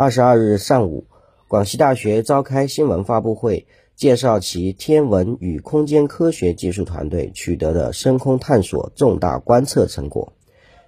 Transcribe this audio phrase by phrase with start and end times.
[0.00, 1.06] 二十二日上午，
[1.48, 3.66] 广西大学召开新闻发布会，
[3.96, 10.32] 介绍其天文与空间科学技术团队取得的深空探索重大观测成果。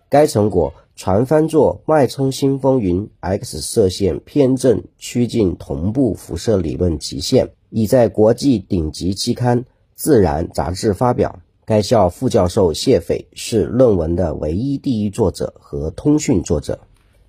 [0.09, 9.63] 该成果船帆座脉冲星风云 X 射线偏振趋近同步辐射理论极限，已在国际顶级期刊
[9.97, 11.41] 《自然》杂志发表。
[11.65, 16.79] 该校副教授谢斐是论文的唯一第一作者和通讯作者。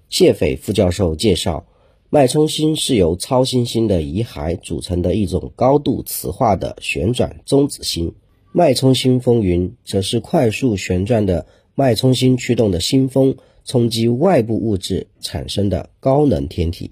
[0.09, 1.65] 谢斐副教授介绍。
[2.13, 8.15] 脉冲星是由超新星的遗骸组成的一种高度磁化的旋转中子星，
[8.51, 16.91] 脉冲星风云则是快速旋转的脉冲星驱动的星风冲击外部物质产生的高能天体。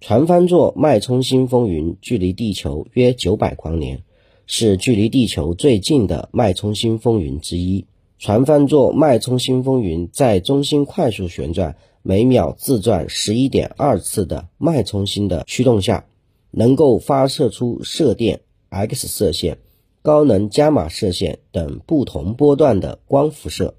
[0.00, 4.04] 船帆座脉冲星风云距离地球约九百光年，
[4.46, 7.86] 是距离地球最近的脉冲星风云之一。
[8.18, 11.76] 船帆座脉冲星风云在中心快速旋转。
[12.06, 16.04] 每秒自转十一点二次的脉冲星的驱动下，
[16.50, 19.56] 能够发射出射电、X 射线、
[20.02, 23.72] 高能伽马射线等不同波段的光辐射，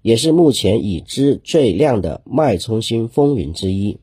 [0.00, 3.98] 也是目前已知最亮的脉冲星风云之一。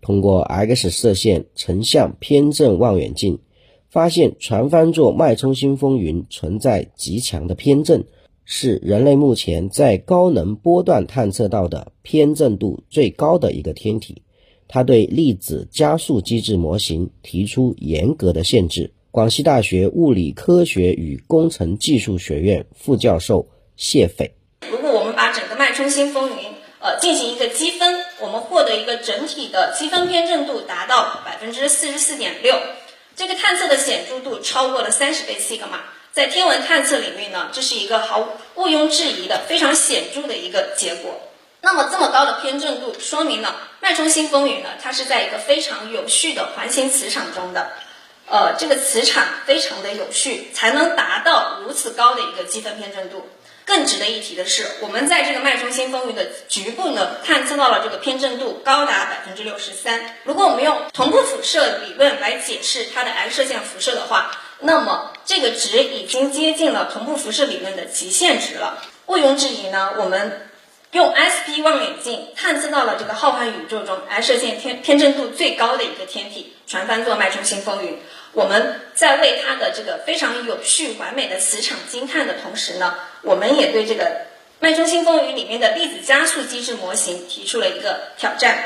[0.00, 3.38] 通过 X 射线成像偏振望远镜，
[3.90, 8.06] 发现船帆座脉冲星风云存在极强的偏振。
[8.44, 14.22] 是人类目前在高能波段探测到的偏振度最高的一个天体，
[14.68, 18.92] 它对粒子加速机制模型提出严格的限制。
[19.10, 24.32] 广西大学物理科学与工程技术学院副教授谢斐：
[24.70, 26.48] 如果我们把整个脉冲星风云
[26.80, 32.54] 呃进行一个积分，我们获得一个整体的积分偏振度达到百分之四十四点六，
[33.14, 35.80] 这个探测的显著度超过了三十倍西格玛。
[36.12, 41.22] 在天文探测领域呢，这是一个毫毋庸置疑的非常显著的一个结果。
[41.62, 47.70] 那么这么高的偏振度，说明了脉冲星风云呢，它是在一个非常有序的环形磁场中的，
[48.28, 53.26] 呃，这个磁场非常的有序，才能达到如此高的一个积分偏振度。
[53.64, 60.16] 更值得一提的是，我们在这个脉冲星风云的局部呢，探测到了这个偏振度高达百分之六十三。
[60.24, 64.32] 如果我们用同步辐射理论来解释它的 X 射线辐射的话，
[64.62, 68.82] 那么这个值已经接近了同步辐射理论的极限值了。
[69.06, 70.48] 毋庸置疑呢，我们
[70.92, 77.98] 用 SP 望远镜探测到了这个浩瀚宇宙中 X 射线偏偏振度最高的一个天体——船帆座脉冲星风云。
[78.32, 84.22] 我们在为它的这个非常有序完美的磁场惊叹的同时呢，我们也对这个
[84.60, 88.58] 脉冲星风云里面的粒子加速机制模型提出了一个挑战。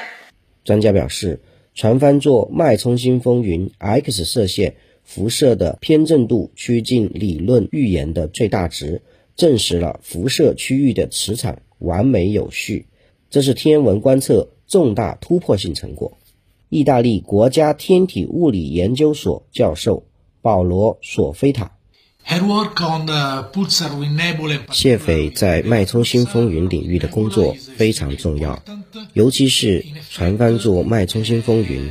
[0.64, 1.40] 专家表示，
[1.74, 4.76] 船帆座脉冲星风云 X 射线。
[5.06, 9.00] 辐射的偏振度趋近理论预言的最大值，
[9.36, 12.86] 证实了辐射区域的磁场完美有序，
[13.30, 16.18] 这是天文观测重大突破性成果。
[16.68, 20.04] 意大利国家天体物理研究所教授
[20.42, 21.72] 保罗·索菲塔。
[24.72, 28.60] 谢斐在脉冲星风云领域的工作非常重要，
[29.12, 31.88] 尤其是船帆座脉冲星风云。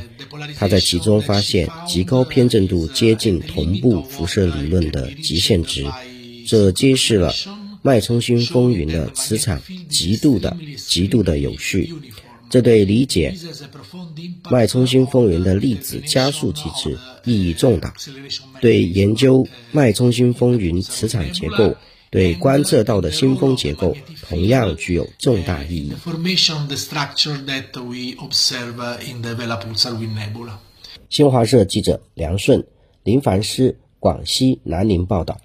[0.58, 5.84] 他在其中发现极高偏振度接近同步辐射理论的极限值，
[6.46, 7.34] 这揭示了
[7.82, 10.56] 脉冲星风云的磁场极度的、
[10.88, 11.92] 极度的有序。
[12.48, 13.34] 这对理解
[14.50, 17.92] 脉冲星风云的粒子加速机制意义重大，
[18.60, 21.76] 对研究脉冲星风云磁场结构、
[22.10, 23.96] 对观测到的星风结构
[24.28, 25.92] 同样具有重大意义。
[31.08, 32.66] 新华社记者梁顺、
[33.02, 35.38] 林凡诗，广西南宁报道。